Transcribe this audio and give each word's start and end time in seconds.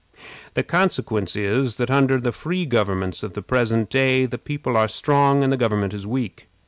The 0.55 0.63
consequence 0.63 1.35
is, 1.35 1.75
that 1.77 1.91
under 1.91 2.19
the 2.19 2.31
free 2.31 2.65
governments 2.65 3.21
of 3.21 3.33
the 3.33 3.43
present 3.43 3.91
day 3.91 4.25
the 4.25 4.39
people 4.39 4.75
are 4.75 4.87
strong 4.87 5.43
and 5.43 5.53
the 5.53 5.57
government 5.61 5.93
is 5.93 6.07
weak. 6.07 6.47